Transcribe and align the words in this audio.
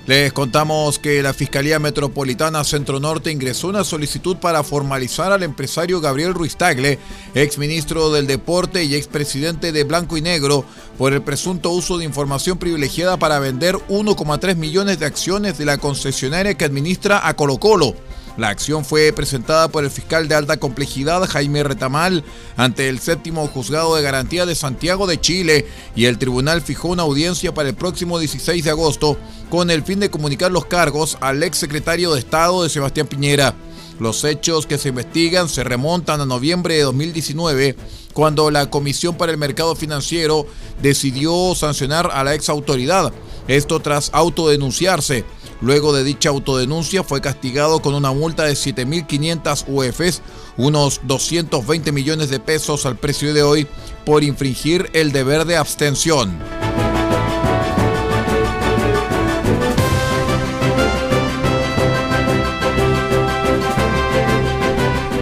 Les 0.05 0.33
contamos 0.33 0.99
que 0.99 1.23
la 1.23 1.33
Fiscalía 1.33 1.79
Metropolitana 1.79 2.65
Centro 2.65 2.99
Norte 2.99 3.31
ingresó 3.31 3.69
una 3.69 3.85
solicitud 3.85 4.35
para 4.35 4.61
formalizar 4.61 5.31
al 5.31 5.43
empresario 5.43 6.01
Gabriel 6.01 6.33
Ruiz 6.33 6.57
Tagle, 6.57 6.99
exministro 7.35 8.11
del 8.11 8.27
Deporte 8.27 8.83
y 8.83 8.95
expresidente 8.95 9.71
de 9.71 9.85
Blanco 9.85 10.17
y 10.17 10.21
Negro, 10.21 10.65
por 10.97 11.13
el 11.13 11.21
presunto 11.21 11.69
uso 11.69 11.97
de 11.97 12.03
información 12.03 12.57
privilegiada 12.57 13.15
para 13.15 13.39
vender 13.39 13.75
1,3 13.87 14.57
millones 14.57 14.99
de 14.99 15.05
acciones 15.05 15.57
de 15.57 15.63
la 15.63 15.77
concesionaria 15.77 16.55
que 16.55 16.65
administra 16.65 17.25
a 17.25 17.33
Colo 17.35 17.57
Colo. 17.57 17.95
La 18.35 18.49
acción 18.49 18.83
fue 18.83 19.13
presentada 19.13 19.67
por 19.67 19.83
el 19.83 19.91
fiscal 19.91 20.27
de 20.27 20.33
alta 20.33 20.57
complejidad 20.57 21.29
Jaime 21.29 21.63
Retamal 21.63 22.23
ante 22.57 22.89
el 22.89 22.99
séptimo 22.99 23.47
juzgado 23.47 23.95
de 23.95 24.01
garantía 24.01 24.47
de 24.47 24.55
Santiago 24.55 25.05
de 25.05 25.21
Chile 25.21 25.67
y 25.95 26.05
el 26.05 26.17
tribunal 26.17 26.61
fijó 26.61 26.87
una 26.87 27.03
audiencia 27.03 27.53
para 27.53 27.69
el 27.69 27.75
próximo 27.75 28.17
16 28.17 28.63
de 28.63 28.71
agosto 28.71 29.17
con 29.51 29.69
el 29.69 29.83
fin 29.83 29.99
de 29.99 30.09
comunicar 30.09 30.51
los 30.51 30.65
cargos 30.65 31.17
al 31.21 31.43
ex 31.43 31.57
secretario 31.57 32.11
de 32.11 32.19
Estado 32.19 32.63
de 32.63 32.69
Sebastián 32.69 33.05
Piñera. 33.05 33.53
Los 33.99 34.23
hechos 34.23 34.65
que 34.65 34.79
se 34.79 34.89
investigan 34.89 35.47
se 35.47 35.63
remontan 35.63 36.19
a 36.19 36.25
noviembre 36.25 36.73
de 36.75 36.81
2019, 36.81 37.75
cuando 38.13 38.49
la 38.49 38.69
Comisión 38.69 39.15
para 39.15 39.31
el 39.31 39.37
Mercado 39.37 39.75
Financiero 39.75 40.47
decidió 40.81 41.53
sancionar 41.53 42.09
a 42.11 42.23
la 42.23 42.33
ex 42.33 42.49
autoridad. 42.49 43.13
Esto 43.47 43.79
tras 43.79 44.09
autodenunciarse. 44.13 45.23
Luego 45.63 45.93
de 45.93 46.03
dicha 46.03 46.27
autodenuncia 46.27 47.05
fue 47.05 47.21
castigado 47.21 47.81
con 47.81 47.95
una 47.95 48.11
multa 48.11 48.43
de 48.43 48.51
7.500 48.51 49.63
UFs, 49.67 50.21
unos 50.57 50.99
220 51.03 51.93
millones 51.93 52.29
de 52.29 52.41
pesos 52.41 52.85
al 52.85 52.97
precio 52.97 53.33
de 53.33 53.43
hoy, 53.43 53.65
por 54.03 54.25
infringir 54.25 54.89
el 54.91 55.13
deber 55.13 55.45
de 55.45 55.55
abstención. 55.55 56.37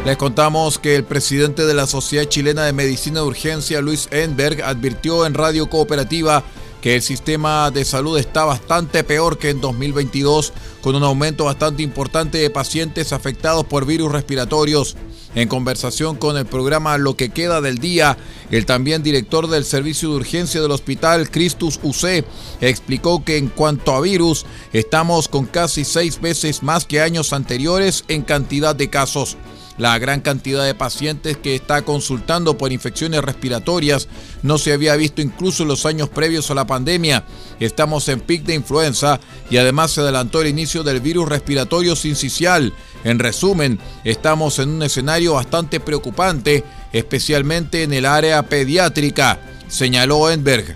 Les 0.08 0.18
contamos 0.18 0.80
que 0.80 0.96
el 0.96 1.04
presidente 1.04 1.68
de 1.68 1.76
la 1.76 1.86
Sociedad 1.86 2.26
Chilena 2.26 2.64
de 2.64 2.74
Medicina 2.74 3.20
de 3.20 3.28
Urgencia, 3.28 3.80
Luis 3.80 4.08
Enberg, 4.10 4.64
advirtió 4.64 5.28
en 5.28 5.36
Radio 5.36 5.70
Cooperativa 5.70 6.44
que 6.82 6.96
el 6.96 7.02
sistema 7.04 7.70
de 7.72 7.86
salud 7.86 8.18
está 8.18 8.44
bastante 8.44 9.04
peor 9.04 9.38
que 9.38 9.52
en 9.52 9.62
2022, 9.62 10.52
con 10.82 10.96
un 10.96 11.04
aumento 11.04 11.46
bastante 11.46 11.84
importante 11.84 12.40
de 12.40 12.50
pacientes 12.50 13.14
afectados 13.14 13.66
por 13.66 13.86
virus 13.86 14.12
respiratorios. 14.12 14.98
En 15.34 15.48
conversación 15.48 16.18
con 16.18 16.36
el 16.36 16.46
programa 16.46 16.98
Lo 16.98 17.16
que 17.16 17.30
queda 17.30 17.62
del 17.62 17.78
día, 17.78 18.18
el 18.50 18.66
también 18.66 19.02
director 19.02 19.48
del 19.48 19.64
servicio 19.64 20.10
de 20.10 20.16
urgencia 20.16 20.60
del 20.60 20.72
hospital, 20.72 21.30
Christus 21.30 21.80
UC, 21.84 22.26
explicó 22.60 23.24
que 23.24 23.38
en 23.38 23.48
cuanto 23.48 23.96
a 23.96 24.02
virus, 24.02 24.46
estamos 24.74 25.30
con 25.30 25.46
casi 25.46 25.86
seis 25.86 26.20
veces 26.20 26.64
más 26.64 26.86
que 26.86 27.00
años 27.00 27.32
anteriores 27.32 28.04
en 28.10 28.24
cantidad 28.24 28.76
de 28.76 28.90
casos. 28.90 29.38
La 29.78 29.98
gran 29.98 30.22
cantidad 30.22 30.66
de 30.66 30.76
pacientes 30.76 31.38
que 31.38 31.56
está 31.56 31.82
consultando 31.84 32.58
por 32.58 32.72
infecciones 32.72 33.22
respiratorias 33.22 34.08
no 34.44 34.58
se 34.58 34.74
había 34.74 34.96
visto 34.96 35.22
incluso 35.22 35.64
en 35.64 35.70
los 35.70 35.86
años 35.86 36.10
previos 36.10 36.52
a 36.52 36.56
la 36.56 36.68
pandemia. 36.68 37.26
Estamos 37.60 38.08
en 38.10 38.20
pic 38.20 38.44
de 38.44 38.56
influenza 38.56 39.20
y 39.50 39.58
además 39.58 39.92
se 39.92 40.02
adelantó 40.02 40.42
el 40.42 40.48
inicio 40.48 40.84
del 40.84 41.00
virus 41.00 41.30
respiratorio 41.30 41.96
sincicial. 41.96 42.74
En 43.04 43.20
resumen, 43.20 43.80
estamos 44.04 44.60
en 44.60 44.70
un 44.70 44.84
escenario 44.84 45.34
bastante 45.34 45.80
preocupante, 45.80 46.64
especialmente 46.92 47.84
en 47.84 47.94
el 47.94 48.06
área 48.06 48.44
pediátrica, 48.44 49.40
señaló 49.68 50.30
Enberg. 50.30 50.76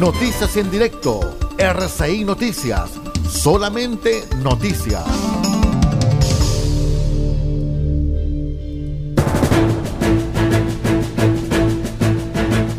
Noticias 0.00 0.56
en 0.56 0.70
directo, 0.70 1.38
RCI 1.58 2.24
Noticias, 2.24 2.90
solamente 3.30 4.24
noticias. 4.42 5.04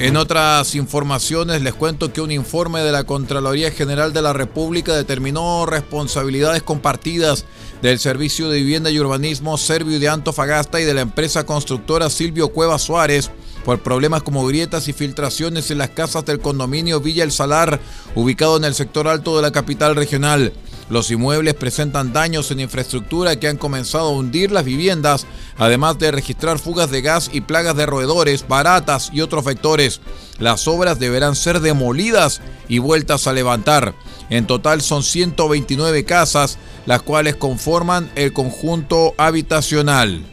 En 0.08 0.16
otras 0.16 0.74
informaciones 0.76 1.62
les 1.62 1.74
cuento 1.74 2.14
que 2.14 2.22
un 2.22 2.32
informe 2.32 2.80
de 2.80 2.94
la 2.94 3.04
Contraloría 3.04 3.72
General 3.72 4.14
de 4.14 4.22
la 4.22 4.32
República 4.32 4.96
determinó 4.96 5.66
responsabilidades 5.66 6.64
compartidas 6.64 7.44
del 7.82 8.00
Servicio 8.00 8.48
de 8.48 8.60
Vivienda 8.60 8.90
y 8.90 9.02
Urbanismo 9.02 9.58
Servio 9.58 10.00
de 10.00 10.08
Antofagasta 10.08 10.80
y 10.80 10.86
de 10.86 10.94
la 10.94 11.02
empresa 11.02 11.46
constructora 11.46 12.10
Silvio 12.10 12.54
Cueva 12.54 12.80
Suárez 12.80 13.32
por 13.66 13.84
problemas 13.84 14.24
como 14.24 14.48
grietas 14.48 14.88
y 14.88 14.94
filtraciones 14.94 15.72
en 15.72 15.80
las 15.80 15.90
casas 15.90 16.24
del 16.24 16.40
condominio 16.40 17.02
Villa 17.02 17.26
El 17.26 17.34
Salar, 17.34 17.82
ubicado 18.16 18.56
en 18.56 18.64
el 18.64 18.76
sector 18.76 19.10
alto 19.10 19.36
de 19.36 19.42
la 19.42 19.52
capital 19.52 19.94
regional. 19.98 20.54
Los 20.90 21.12
inmuebles 21.12 21.54
presentan 21.54 22.14
daños 22.14 22.50
en 22.52 22.62
infraestructura 22.62 23.38
que 23.38 23.50
han 23.50 23.58
comenzado 23.58 24.08
a 24.08 24.12
hundir 24.12 24.52
las 24.52 24.64
viviendas, 24.64 25.26
además 25.58 26.00
de 26.00 26.12
registrar 26.12 26.60
fugas 26.60 26.90
de 26.92 27.02
gas 27.02 27.30
y 27.34 27.42
plagas 27.42 27.76
de 27.76 27.86
roedores, 27.86 28.48
baratas 28.48 29.10
y 29.12 29.22
otros 29.22 29.44
vectores. 29.44 30.00
Las 30.40 30.68
obras 30.68 30.98
deberán 30.98 31.36
ser 31.36 31.60
demolidas 31.60 32.42
y 32.70 32.80
vueltas 32.80 33.28
a 33.28 33.34
levantar. 33.34 33.96
En 34.30 34.48
total 34.48 34.82
son 34.82 35.04
129 35.04 36.06
casas, 36.06 36.58
las 36.86 37.02
cuales 37.02 37.36
conforman 37.36 38.10
el 38.16 38.32
conjunto 38.32 39.14
habitacional. 39.18 40.24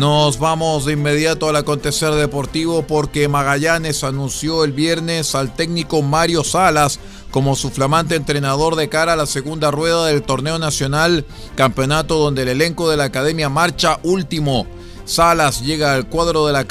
Nos 0.00 0.38
vamos 0.38 0.86
de 0.86 0.94
inmediato 0.94 1.50
al 1.50 1.56
acontecer 1.56 2.14
deportivo 2.14 2.86
porque 2.86 3.28
Magallanes 3.28 4.02
anunció 4.02 4.64
el 4.64 4.72
viernes 4.72 5.34
al 5.34 5.54
técnico 5.54 6.00
Mario 6.00 6.42
Salas 6.42 6.98
como 7.30 7.54
su 7.54 7.68
flamante 7.68 8.14
entrenador 8.14 8.76
de 8.76 8.88
cara 8.88 9.12
a 9.12 9.16
la 9.16 9.26
segunda 9.26 9.70
rueda 9.70 10.06
del 10.06 10.22
torneo 10.22 10.58
nacional, 10.58 11.26
campeonato 11.54 12.16
donde 12.16 12.44
el 12.44 12.48
elenco 12.48 12.88
de 12.88 12.96
la 12.96 13.04
academia 13.04 13.50
marcha 13.50 14.00
último. 14.02 14.66
Salas 15.04 15.60
llega 15.60 15.92
al 15.92 16.08
cuadro 16.08 16.46
de 16.46 16.54
la, 16.54 16.64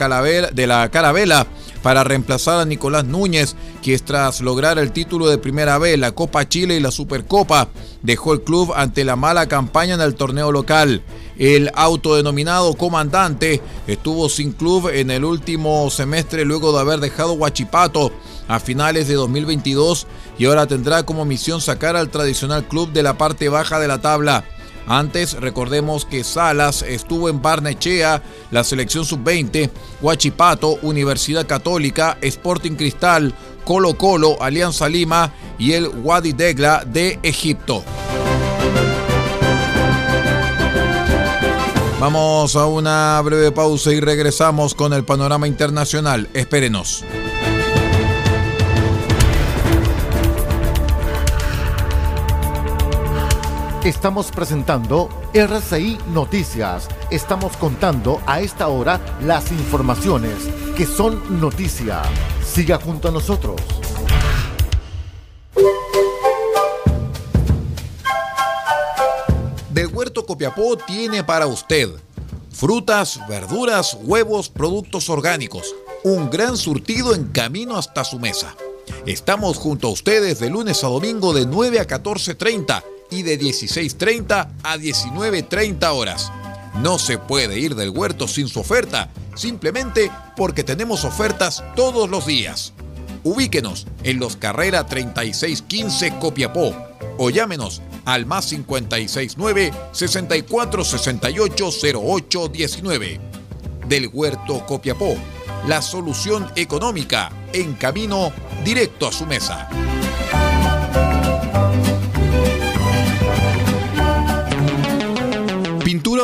de 0.51 0.65
la 0.65 0.89
Carabela 0.89 1.45
para 1.83 2.03
reemplazar 2.03 2.59
a 2.59 2.65
Nicolás 2.65 3.05
Núñez, 3.05 3.55
que 3.81 3.97
tras 3.99 4.41
lograr 4.41 4.79
el 4.79 4.91
título 4.91 5.29
de 5.29 5.37
Primera 5.37 5.77
B, 5.77 5.97
la 5.97 6.13
Copa 6.13 6.47
Chile 6.47 6.75
y 6.75 6.79
la 6.79 6.89
Supercopa, 6.91 7.69
dejó 8.01 8.33
el 8.33 8.41
club 8.41 8.73
ante 8.75 9.03
la 9.03 9.15
mala 9.15 9.47
campaña 9.47 9.95
en 9.95 10.01
el 10.01 10.15
torneo 10.15 10.51
local. 10.51 11.03
El 11.39 11.71
autodenominado 11.73 12.73
comandante 12.73 13.61
estuvo 13.87 14.27
sin 14.27 14.51
club 14.51 14.89
en 14.89 15.09
el 15.09 15.23
último 15.23 15.89
semestre 15.89 16.43
luego 16.43 16.73
de 16.73 16.81
haber 16.81 16.99
dejado 16.99 17.31
Huachipato 17.31 18.11
a 18.49 18.59
finales 18.59 19.07
de 19.07 19.13
2022 19.13 20.05
y 20.37 20.45
ahora 20.45 20.67
tendrá 20.67 21.03
como 21.03 21.23
misión 21.23 21.61
sacar 21.61 21.95
al 21.95 22.09
tradicional 22.09 22.67
club 22.67 22.91
de 22.91 23.03
la 23.03 23.17
parte 23.17 23.47
baja 23.47 23.79
de 23.79 23.87
la 23.87 24.01
tabla. 24.01 24.43
Antes, 24.85 25.39
recordemos 25.39 26.03
que 26.03 26.25
Salas 26.25 26.81
estuvo 26.81 27.29
en 27.29 27.41
Barnechea, 27.41 28.21
la 28.51 28.65
selección 28.65 29.05
sub-20, 29.05 29.69
Huachipato, 30.01 30.77
Universidad 30.81 31.47
Católica, 31.47 32.17
Sporting 32.21 32.71
Cristal, 32.71 33.33
Colo 33.63 33.93
Colo, 33.93 34.41
Alianza 34.41 34.89
Lima 34.89 35.31
y 35.57 35.71
el 35.71 35.87
Wadi 35.87 36.33
Degla 36.33 36.83
de 36.85 37.17
Egipto. 37.23 37.85
Vamos 41.99 42.55
a 42.55 42.65
una 42.65 43.21
breve 43.21 43.51
pausa 43.51 43.91
y 43.91 43.99
regresamos 43.99 44.73
con 44.73 44.93
el 44.93 45.03
panorama 45.03 45.49
internacional. 45.49 46.29
Espérenos. 46.33 47.03
Estamos 53.83 54.31
presentando 54.31 55.09
RCI 55.33 55.97
Noticias. 56.13 56.87
Estamos 57.11 57.57
contando 57.57 58.21
a 58.25 58.39
esta 58.39 58.69
hora 58.69 59.01
las 59.21 59.51
informaciones 59.51 60.35
que 60.77 60.85
son 60.85 61.41
noticia. 61.41 62.01
Siga 62.41 62.77
junto 62.77 63.09
a 63.09 63.11
nosotros. 63.11 63.59
Copiapó 70.39 70.77
tiene 70.77 71.21
para 71.21 71.47
usted 71.47 71.89
frutas, 72.49 73.19
verduras, 73.27 73.97
huevos, 74.03 74.47
productos 74.47 75.09
orgánicos. 75.09 75.75
Un 76.05 76.29
gran 76.29 76.55
surtido 76.55 77.13
en 77.13 77.25
camino 77.25 77.75
hasta 77.75 78.05
su 78.05 78.19
mesa. 78.19 78.55
Estamos 79.05 79.57
junto 79.57 79.89
a 79.89 79.91
ustedes 79.91 80.39
de 80.39 80.49
lunes 80.49 80.81
a 80.85 80.87
domingo 80.87 81.33
de 81.33 81.45
9 81.45 81.81
a 81.81 81.85
14.30 81.85 82.83
y 83.11 83.23
de 83.23 83.37
16.30 83.37 84.47
a 84.63 84.77
19.30 84.77 85.91
horas. 85.93 86.31
No 86.75 86.99
se 86.99 87.17
puede 87.17 87.59
ir 87.59 87.75
del 87.75 87.89
huerto 87.89 88.25
sin 88.25 88.47
su 88.47 88.61
oferta, 88.61 89.11
simplemente 89.35 90.09
porque 90.37 90.63
tenemos 90.63 91.03
ofertas 91.03 91.61
todos 91.75 92.09
los 92.09 92.25
días. 92.25 92.71
Ubíquenos 93.25 93.87
en 94.03 94.19
los 94.19 94.37
Carrera 94.37 94.85
3615 94.85 96.17
Copiapó 96.17 96.73
o 97.17 97.29
llámenos 97.29 97.81
al 98.13 98.25
más 98.25 98.47
569 98.47 99.71
6468 99.91 101.69
0819. 101.99 103.19
Del 103.87 104.09
Huerto 104.11 104.65
Copiapó, 104.65 105.15
la 105.67 105.81
solución 105.81 106.51
económica 106.55 107.31
en 107.53 107.73
camino 107.73 108.31
directo 108.63 109.07
a 109.07 109.11
su 109.11 109.25
mesa. 109.25 109.69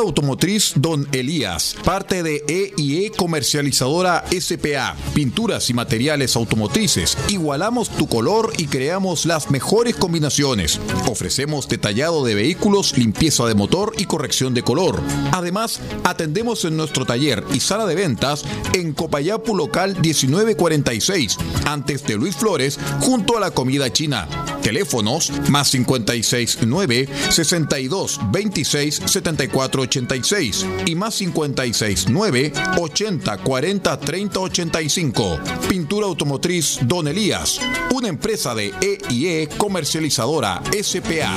Automotriz 0.06 0.72
Don 0.76 1.06
Elías, 1.12 1.76
parte 1.84 2.22
de 2.22 2.42
EIE 2.48 3.10
Comercializadora 3.10 4.24
SPA. 4.30 4.96
Pinturas 5.14 5.68
y 5.70 5.74
materiales 5.74 6.36
automotrices. 6.36 7.18
Igualamos 7.28 7.90
tu 7.90 8.06
color 8.06 8.52
y 8.56 8.66
creamos 8.66 9.26
las 9.26 9.50
mejores 9.50 9.96
combinaciones. 9.96 10.80
Ofrecemos 11.10 11.68
detallado 11.68 12.24
de 12.24 12.34
vehículos, 12.34 12.96
limpieza 12.96 13.46
de 13.46 13.54
motor 13.54 13.92
y 13.98 14.04
corrección 14.04 14.54
de 14.54 14.62
color. 14.62 15.00
Además, 15.32 15.80
atendemos 16.04 16.64
en 16.64 16.76
nuestro 16.76 17.04
taller 17.04 17.44
y 17.52 17.60
sala 17.60 17.86
de 17.86 17.94
ventas 17.94 18.44
en 18.72 18.92
Copayapu 18.92 19.54
Local 19.56 19.96
1946, 20.00 21.36
antes 21.66 22.04
de 22.04 22.16
Luis 22.16 22.36
Flores, 22.36 22.78
junto 23.00 23.36
a 23.36 23.40
la 23.40 23.50
comida 23.50 23.92
china. 23.92 24.28
Teléfonos 24.66 25.30
más 25.48 25.70
569 25.70 27.08
62 27.28 28.20
26 28.32 29.02
74 29.06 29.82
86 29.82 30.66
y 30.86 30.96
más 30.96 31.14
56 31.14 32.06
9 32.08 32.52
80 32.76 33.38
40 33.38 34.00
30 34.00 34.40
85. 34.40 35.38
Pintura 35.68 36.06
automotriz 36.06 36.80
Don 36.82 37.06
Elías, 37.06 37.60
una 37.94 38.08
empresa 38.08 38.56
de 38.56 38.74
EIE 38.80 39.48
comercializadora 39.56 40.60
SPA. 40.82 41.30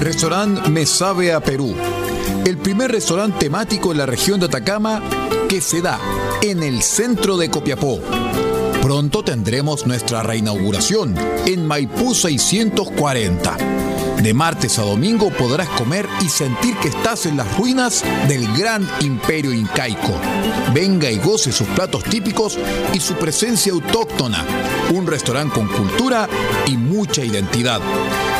Restaurante 0.00 0.70
Me 0.70 0.86
Sabe 0.86 1.32
a 1.32 1.40
Perú. 1.40 1.74
El 2.48 2.56
primer 2.56 2.90
restaurante 2.90 3.40
temático 3.40 3.92
en 3.92 3.98
la 3.98 4.06
región 4.06 4.40
de 4.40 4.46
Atacama 4.46 5.02
que 5.50 5.60
se 5.60 5.82
da 5.82 6.00
en 6.40 6.62
el 6.62 6.80
centro 6.80 7.36
de 7.36 7.50
Copiapó. 7.50 8.00
Pronto 8.80 9.22
tendremos 9.22 9.86
nuestra 9.86 10.22
reinauguración 10.22 11.14
en 11.44 11.66
Maipú 11.66 12.14
640. 12.14 13.87
De 14.22 14.34
martes 14.34 14.78
a 14.80 14.82
domingo 14.82 15.30
podrás 15.30 15.68
comer 15.68 16.08
y 16.20 16.28
sentir 16.28 16.76
que 16.78 16.88
estás 16.88 17.24
en 17.26 17.36
las 17.36 17.56
ruinas 17.56 18.02
del 18.26 18.52
gran 18.56 18.86
imperio 19.00 19.52
incaico. 19.52 20.12
Venga 20.74 21.08
y 21.08 21.18
goce 21.18 21.52
sus 21.52 21.68
platos 21.68 22.02
típicos 22.02 22.58
y 22.92 22.98
su 22.98 23.14
presencia 23.14 23.72
autóctona. 23.72 24.44
Un 24.92 25.06
restaurante 25.06 25.54
con 25.54 25.68
cultura 25.68 26.28
y 26.66 26.76
mucha 26.76 27.24
identidad. 27.24 27.80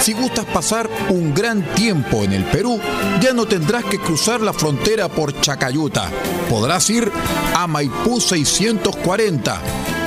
Si 0.00 0.14
gustas 0.14 0.46
pasar 0.46 0.90
un 1.10 1.32
gran 1.32 1.62
tiempo 1.75 2.25
en 2.25 2.32
el 2.32 2.44
Perú, 2.44 2.80
ya 3.20 3.32
no 3.32 3.46
tendrás 3.46 3.84
que 3.84 4.00
cruzar 4.00 4.40
la 4.40 4.52
frontera 4.52 5.08
por 5.08 5.40
Chacayuta. 5.40 6.10
Podrás 6.50 6.90
ir 6.90 7.10
a 7.54 7.69
Maipú 7.69 8.20
640. 8.20 9.60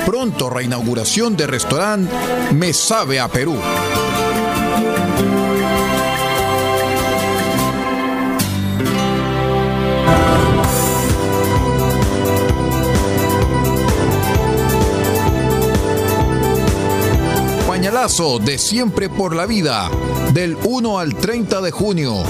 Pronto 0.04 0.50
reinauguración 0.50 1.34
de 1.34 1.46
restaurante 1.46 2.12
Me 2.52 2.74
Sabe 2.74 3.20
a 3.20 3.28
Perú. 3.28 3.56
De 17.92 18.56
Siempre 18.56 19.10
por 19.10 19.36
la 19.36 19.44
Vida, 19.44 19.90
del 20.32 20.56
1 20.64 20.98
al 20.98 21.14
30 21.14 21.60
de 21.60 21.70
junio. 21.70 22.22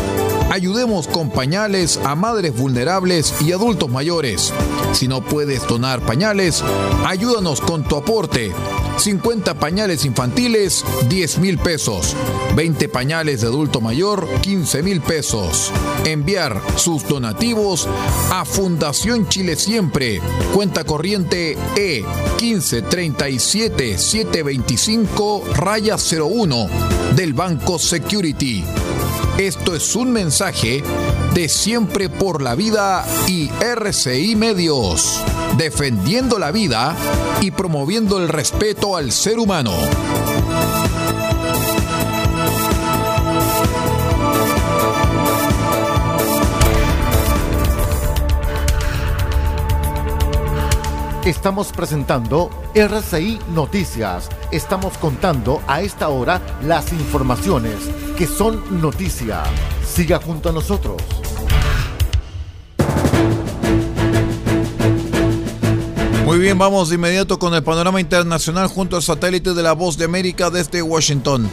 Ayudemos 0.51 1.07
con 1.07 1.31
pañales 1.31 2.01
a 2.05 2.17
madres 2.17 2.57
vulnerables 2.59 3.33
y 3.41 3.53
adultos 3.53 3.89
mayores. 3.89 4.53
Si 4.93 5.07
no 5.07 5.21
puedes 5.25 5.65
donar 5.69 6.01
pañales, 6.01 6.65
ayúdanos 7.07 7.61
con 7.61 7.85
tu 7.85 7.95
aporte. 7.95 8.53
50 8.99 9.55
pañales 9.55 10.05
infantiles, 10.05 10.85
10 11.09 11.39
mil 11.39 11.59
pesos. 11.59 12.15
20 12.55 12.89
pañales 12.89 13.41
de 13.41 13.47
adulto 13.49 13.81
mayor, 13.81 14.29
15 14.43 14.83
mil 14.83 15.01
pesos. 15.01 15.73
Enviar 16.05 16.61
sus 16.77 17.07
donativos 17.09 17.89
a 18.31 18.45
Fundación 18.45 19.29
Chile 19.29 19.57
Siempre. 19.57 20.21
Cuenta 20.55 20.85
corriente 20.85 21.57
E 21.77 22.05
1537 22.41 23.99
725 23.99 25.45
raya 25.55 25.97
01 25.97 26.69
del 27.17 27.33
Banco 27.33 27.79
Security. 27.79 28.65
Esto 29.39 29.75
es 29.75 29.97
un 29.97 30.13
mensaje 30.13 30.83
de 31.35 31.49
Siempre 31.49 32.09
por 32.09 32.43
la 32.43 32.55
Vida 32.55 33.05
y 33.27 33.51
RCI 33.61 34.37
Medios, 34.37 35.21
defendiendo 35.57 36.39
la 36.39 36.51
vida 36.51 36.95
y 37.41 37.51
promoviendo 37.51 38.19
el 38.19 38.29
respeto 38.29 38.97
al 38.97 39.13
ser 39.13 39.39
humano. 39.39 39.73
Estamos 51.25 51.71
presentando 51.71 52.51
RCI 52.75 53.39
Noticias. 53.55 54.29
Estamos 54.51 54.99
contando 54.99 55.63
a 55.69 55.81
esta 55.81 56.09
hora 56.09 56.41
las 56.63 56.93
informaciones 56.93 57.77
que 58.19 58.27
son 58.27 58.81
noticia. 58.81 59.45
Siga 59.87 60.19
junto 60.19 60.49
a 60.49 60.53
nosotros. 60.53 61.01
Muy 66.25 66.39
bien, 66.39 66.57
vamos 66.57 66.89
de 66.89 66.95
inmediato 66.95 67.39
con 67.39 67.53
el 67.53 67.65
panorama 67.65 68.01
internacional 68.01 68.69
junto 68.69 68.95
al 68.97 69.03
satélite 69.03 69.55
de 69.55 69.63
la 69.63 69.73
Voz 69.73 69.99
de 69.99 70.05
América 70.05 70.51
desde 70.51 70.81
Washington. 70.81 71.51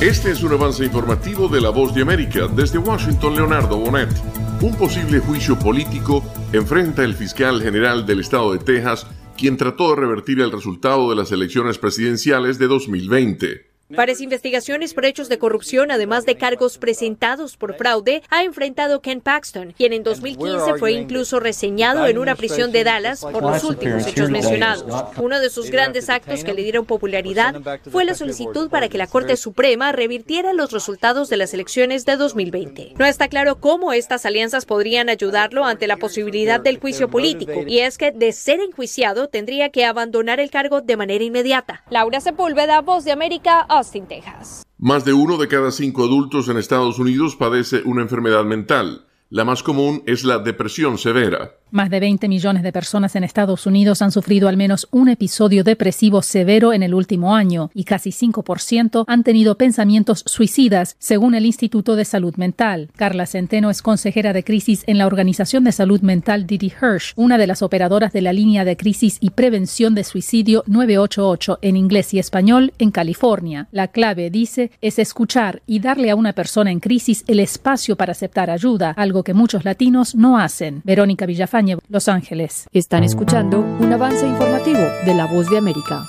Este 0.00 0.30
es 0.30 0.42
un 0.42 0.52
avance 0.52 0.84
informativo 0.84 1.48
de 1.48 1.60
la 1.60 1.70
Voz 1.70 1.92
de 1.94 2.02
América 2.02 2.46
desde 2.46 2.78
Washington, 2.78 3.34
Leonardo 3.34 3.76
Bonet. 3.76 4.08
Un 4.62 4.74
posible 4.76 5.18
juicio 5.18 5.58
político 5.58 6.24
enfrenta 6.52 7.02
el 7.02 7.14
fiscal 7.14 7.60
general 7.60 8.06
del 8.06 8.20
estado 8.20 8.52
de 8.52 8.60
Texas, 8.60 9.06
quien 9.36 9.56
trató 9.56 9.90
de 9.90 9.96
revertir 10.00 10.40
el 10.40 10.52
resultado 10.52 11.10
de 11.10 11.16
las 11.16 11.32
elecciones 11.32 11.76
presidenciales 11.76 12.58
de 12.58 12.68
2020. 12.68 13.69
Varias 13.90 14.20
investigaciones 14.20 14.94
por 14.94 15.04
hechos 15.04 15.28
de 15.28 15.38
corrupción, 15.38 15.90
además 15.90 16.24
de 16.24 16.36
cargos 16.36 16.78
presentados 16.78 17.56
por 17.56 17.74
fraude, 17.74 18.22
ha 18.30 18.44
enfrentado 18.44 19.00
Ken 19.00 19.20
Paxton, 19.20 19.72
quien 19.76 19.92
en 19.92 20.04
2015 20.04 20.78
fue 20.78 20.92
incluso 20.92 21.40
reseñado 21.40 22.06
en 22.06 22.18
una 22.18 22.36
prisión 22.36 22.70
de 22.70 22.84
Dallas 22.84 23.20
por 23.20 23.42
los 23.42 23.64
últimos 23.64 24.06
hechos 24.06 24.30
mencionados. 24.30 24.84
Uno 25.16 25.40
de 25.40 25.50
sus 25.50 25.70
grandes 25.70 26.08
actos 26.08 26.44
que 26.44 26.54
le 26.54 26.62
dieron 26.62 26.86
popularidad 26.86 27.56
fue 27.90 28.04
la 28.04 28.14
solicitud 28.14 28.70
para 28.70 28.88
que 28.88 28.98
la 28.98 29.08
Corte 29.08 29.36
Suprema 29.36 29.90
revirtiera 29.90 30.52
los 30.52 30.70
resultados 30.70 31.28
de 31.28 31.36
las 31.36 31.52
elecciones 31.52 32.04
de 32.04 32.16
2020. 32.16 32.94
No 32.96 33.06
está 33.06 33.26
claro 33.26 33.58
cómo 33.58 33.92
estas 33.92 34.24
alianzas 34.24 34.66
podrían 34.66 35.08
ayudarlo 35.08 35.64
ante 35.64 35.88
la 35.88 35.96
posibilidad 35.96 36.60
del 36.60 36.78
juicio 36.78 37.08
político, 37.10 37.64
y 37.66 37.80
es 37.80 37.98
que 37.98 38.12
de 38.12 38.32
ser 38.32 38.60
enjuiciado 38.60 39.28
tendría 39.28 39.70
que 39.70 39.84
abandonar 39.84 40.38
el 40.38 40.50
cargo 40.50 40.80
de 40.80 40.96
manera 40.96 41.24
inmediata. 41.24 41.82
Laura 41.90 42.20
Sepúlveda, 42.20 42.80
Voz 42.82 43.04
de 43.04 43.10
América, 43.12 43.66
Más 44.78 45.04
de 45.04 45.12
uno 45.12 45.36
de 45.38 45.48
cada 45.48 45.70
cinco 45.70 46.04
adultos 46.04 46.48
en 46.48 46.58
Estados 46.58 46.98
Unidos 46.98 47.36
padece 47.36 47.82
una 47.84 48.02
enfermedad 48.02 48.44
mental. 48.44 49.06
La 49.32 49.44
más 49.44 49.62
común 49.62 50.02
es 50.06 50.24
la 50.24 50.40
depresión 50.40 50.98
severa. 50.98 51.52
Más 51.70 51.88
de 51.88 52.00
20 52.00 52.26
millones 52.26 52.64
de 52.64 52.72
personas 52.72 53.14
en 53.14 53.22
Estados 53.22 53.64
Unidos 53.64 54.02
han 54.02 54.10
sufrido 54.10 54.48
al 54.48 54.56
menos 54.56 54.88
un 54.90 55.08
episodio 55.08 55.62
depresivo 55.62 56.20
severo 56.20 56.72
en 56.72 56.82
el 56.82 56.94
último 56.94 57.36
año 57.36 57.70
y 57.72 57.84
casi 57.84 58.10
5% 58.10 59.04
han 59.06 59.22
tenido 59.22 59.56
pensamientos 59.56 60.24
suicidas, 60.26 60.96
según 60.98 61.36
el 61.36 61.46
Instituto 61.46 61.94
de 61.94 62.04
Salud 62.04 62.34
Mental. 62.34 62.90
Carla 62.96 63.24
Centeno 63.24 63.70
es 63.70 63.82
consejera 63.82 64.32
de 64.32 64.42
crisis 64.42 64.82
en 64.88 64.98
la 64.98 65.06
Organización 65.06 65.62
de 65.62 65.70
Salud 65.70 66.00
Mental 66.00 66.48
Didi 66.48 66.72
Hirsch, 66.82 67.12
una 67.14 67.38
de 67.38 67.46
las 67.46 67.62
operadoras 67.62 68.12
de 68.12 68.22
la 68.22 68.32
línea 68.32 68.64
de 68.64 68.76
crisis 68.76 69.18
y 69.20 69.30
prevención 69.30 69.94
de 69.94 70.02
suicidio 70.02 70.64
988 70.66 71.60
en 71.62 71.76
inglés 71.76 72.12
y 72.14 72.18
español 72.18 72.72
en 72.80 72.90
California. 72.90 73.68
La 73.70 73.86
clave, 73.86 74.30
dice, 74.30 74.72
es 74.80 74.98
escuchar 74.98 75.62
y 75.68 75.78
darle 75.78 76.10
a 76.10 76.16
una 76.16 76.32
persona 76.32 76.72
en 76.72 76.80
crisis 76.80 77.22
el 77.28 77.38
espacio 77.38 77.94
para 77.94 78.10
aceptar 78.10 78.50
ayuda, 78.50 78.90
algo 78.90 79.19
que 79.22 79.34
muchos 79.34 79.64
latinos 79.64 80.14
no 80.14 80.38
hacen. 80.38 80.82
Verónica 80.84 81.26
Villafán 81.26 81.60
los 81.88 82.08
Ángeles. 82.08 82.68
Están 82.72 83.04
escuchando 83.04 83.60
un 83.60 83.92
avance 83.92 84.26
informativo 84.26 84.80
de 85.04 85.14
La 85.14 85.26
Voz 85.26 85.48
de 85.50 85.58
América. 85.58 86.06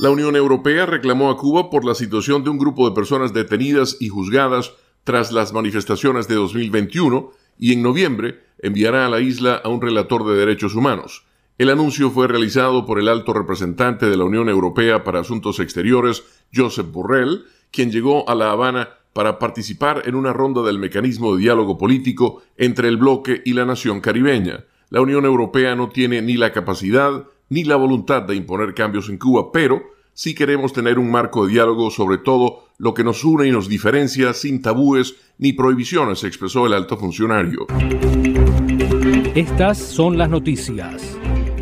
La 0.00 0.10
Unión 0.10 0.36
Europea 0.36 0.86
reclamó 0.86 1.30
a 1.30 1.36
Cuba 1.36 1.70
por 1.70 1.84
la 1.84 1.94
situación 1.94 2.44
de 2.44 2.50
un 2.50 2.58
grupo 2.58 2.88
de 2.88 2.94
personas 2.94 3.32
detenidas 3.32 3.96
y 4.00 4.08
juzgadas 4.08 4.72
tras 5.04 5.32
las 5.32 5.52
manifestaciones 5.52 6.28
de 6.28 6.36
2021 6.36 7.32
y 7.58 7.72
en 7.72 7.82
noviembre 7.82 8.40
enviará 8.60 9.06
a 9.06 9.08
la 9.08 9.20
isla 9.20 9.60
a 9.62 9.68
un 9.68 9.80
relator 9.80 10.24
de 10.26 10.36
derechos 10.36 10.74
humanos. 10.74 11.24
El 11.58 11.70
anuncio 11.70 12.10
fue 12.10 12.28
realizado 12.28 12.86
por 12.86 13.00
el 13.00 13.08
alto 13.08 13.32
representante 13.32 14.06
de 14.06 14.16
la 14.16 14.24
Unión 14.24 14.48
Europea 14.48 15.02
para 15.02 15.20
Asuntos 15.20 15.58
Exteriores, 15.58 16.22
Josep 16.54 16.92
Borrell, 16.92 17.44
quien 17.72 17.90
llegó 17.90 18.28
a 18.28 18.36
La 18.36 18.52
Habana 18.52 18.90
para 19.18 19.40
participar 19.40 20.04
en 20.06 20.14
una 20.14 20.32
ronda 20.32 20.62
del 20.62 20.78
mecanismo 20.78 21.34
de 21.34 21.42
diálogo 21.42 21.76
político 21.76 22.40
entre 22.56 22.86
el 22.86 22.98
bloque 22.98 23.42
y 23.44 23.52
la 23.52 23.64
nación 23.64 24.00
caribeña. 24.00 24.66
La 24.90 25.00
Unión 25.00 25.24
Europea 25.24 25.74
no 25.74 25.88
tiene 25.88 26.22
ni 26.22 26.36
la 26.36 26.52
capacidad 26.52 27.24
ni 27.48 27.64
la 27.64 27.74
voluntad 27.74 28.22
de 28.22 28.36
imponer 28.36 28.74
cambios 28.74 29.08
en 29.08 29.18
Cuba, 29.18 29.50
pero 29.50 29.82
sí 30.12 30.36
queremos 30.36 30.72
tener 30.72 31.00
un 31.00 31.10
marco 31.10 31.44
de 31.44 31.52
diálogo 31.54 31.90
sobre 31.90 32.18
todo 32.18 32.68
lo 32.78 32.94
que 32.94 33.02
nos 33.02 33.24
une 33.24 33.48
y 33.48 33.50
nos 33.50 33.68
diferencia 33.68 34.32
sin 34.34 34.62
tabúes 34.62 35.16
ni 35.36 35.52
prohibiciones, 35.52 36.22
expresó 36.22 36.68
el 36.68 36.74
alto 36.74 36.96
funcionario. 36.96 37.66
Estas 39.34 39.78
son 39.78 40.16
las 40.16 40.30
noticias 40.30 41.18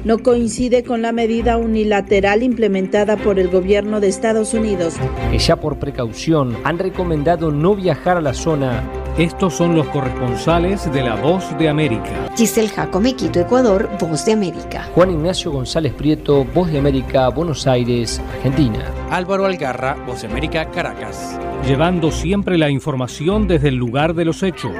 no 0.06 0.18
coincide 0.18 0.84
con 0.84 1.02
la 1.02 1.10
medida 1.10 1.56
unilateral 1.56 2.44
implementada 2.44 3.16
por 3.16 3.40
el 3.40 3.48
gobierno 3.48 3.98
de 3.98 4.06
Estados 4.06 4.54
Unidos. 4.54 4.94
Que 5.32 5.38
ya 5.40 5.56
por 5.56 5.80
precaución 5.80 6.56
han 6.62 6.78
recomendado 6.78 7.50
no 7.50 7.74
viajar 7.74 8.16
a 8.16 8.20
la 8.20 8.32
zona. 8.32 8.84
Estos 9.18 9.54
son 9.54 9.74
los 9.74 9.88
corresponsales 9.88 10.92
de 10.92 11.02
La 11.02 11.16
Voz 11.16 11.58
de 11.58 11.68
América. 11.68 12.30
Giselle 12.36 12.68
Jacome, 12.68 13.16
Quito, 13.16 13.40
Ecuador, 13.40 13.90
Voz 13.98 14.24
de 14.24 14.34
América. 14.34 14.88
Juan 14.94 15.10
Ignacio 15.10 15.50
González 15.50 15.92
Prieto, 15.92 16.44
Voz 16.44 16.70
de 16.70 16.78
América, 16.78 17.28
Buenos 17.30 17.66
Aires, 17.66 18.20
Argentina. 18.36 18.84
Álvaro 19.10 19.44
Algarra, 19.44 19.96
Voz 20.06 20.22
de 20.22 20.28
América, 20.28 20.70
Caracas. 20.70 21.36
Llevando 21.66 22.12
siempre 22.12 22.58
la 22.58 22.70
información 22.70 23.48
desde 23.48 23.70
el 23.70 23.74
lugar 23.74 24.14
de 24.14 24.24
los 24.24 24.44
hechos. 24.44 24.70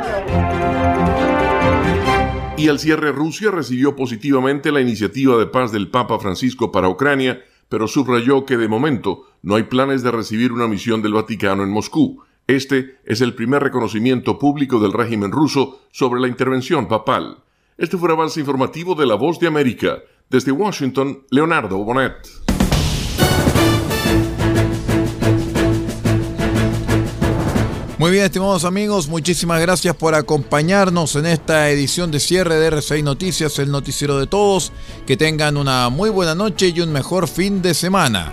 Y 2.58 2.68
al 2.68 2.78
cierre 2.78 3.12
Rusia 3.12 3.50
recibió 3.50 3.94
positivamente 3.94 4.72
la 4.72 4.80
iniciativa 4.80 5.36
de 5.36 5.46
paz 5.46 5.72
del 5.72 5.90
Papa 5.90 6.18
Francisco 6.18 6.72
para 6.72 6.88
Ucrania, 6.88 7.44
pero 7.68 7.86
subrayó 7.86 8.46
que 8.46 8.56
de 8.56 8.66
momento 8.66 9.24
no 9.42 9.56
hay 9.56 9.64
planes 9.64 10.02
de 10.02 10.10
recibir 10.10 10.52
una 10.52 10.66
misión 10.66 11.02
del 11.02 11.12
Vaticano 11.12 11.64
en 11.64 11.70
Moscú. 11.70 12.22
Este 12.46 12.96
es 13.04 13.20
el 13.20 13.34
primer 13.34 13.62
reconocimiento 13.62 14.38
público 14.38 14.80
del 14.80 14.94
régimen 14.94 15.32
ruso 15.32 15.82
sobre 15.90 16.18
la 16.18 16.28
intervención 16.28 16.88
papal. 16.88 17.42
Este 17.76 17.98
fue 17.98 18.08
el 18.08 18.14
avance 18.14 18.40
informativo 18.40 18.94
de 18.94 19.04
La 19.04 19.16
Voz 19.16 19.38
de 19.38 19.48
América. 19.48 19.98
Desde 20.30 20.50
Washington, 20.50 21.24
Leonardo 21.30 21.76
Bonet. 21.84 22.55
Muy 28.06 28.12
bien, 28.12 28.26
estimados 28.26 28.64
amigos, 28.64 29.08
muchísimas 29.08 29.60
gracias 29.60 29.96
por 29.96 30.14
acompañarnos 30.14 31.16
en 31.16 31.26
esta 31.26 31.70
edición 31.70 32.12
de 32.12 32.20
cierre 32.20 32.54
de 32.54 32.68
RCI 32.68 33.02
Noticias, 33.02 33.58
el 33.58 33.72
noticiero 33.72 34.16
de 34.16 34.28
todos. 34.28 34.70
Que 35.08 35.16
tengan 35.16 35.56
una 35.56 35.88
muy 35.88 36.08
buena 36.10 36.36
noche 36.36 36.68
y 36.68 36.80
un 36.82 36.92
mejor 36.92 37.26
fin 37.26 37.62
de 37.62 37.74
semana. 37.74 38.32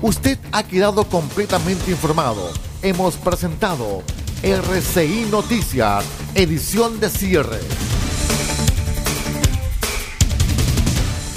Usted 0.00 0.38
ha 0.50 0.62
quedado 0.62 1.04
completamente 1.04 1.90
informado. 1.90 2.52
Hemos 2.80 3.16
presentado 3.16 4.02
RCI 4.42 5.26
Noticias, 5.30 6.06
edición 6.34 7.00
de 7.00 7.10
cierre. 7.10 7.60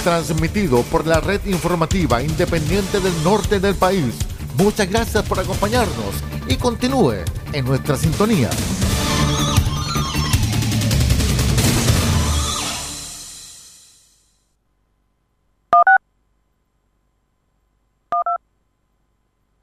Transmitido 0.06 0.82
por 0.82 1.04
la 1.04 1.18
red 1.18 1.44
informativa 1.46 2.22
independiente 2.22 3.00
del 3.00 3.12
norte 3.24 3.58
del 3.58 3.74
país. 3.74 4.14
Muchas 4.56 4.88
gracias 4.88 5.24
por 5.24 5.40
acompañarnos 5.40 6.14
y 6.46 6.54
continúe 6.54 7.24
en 7.52 7.64
nuestra 7.64 7.96
sintonía. 7.96 8.48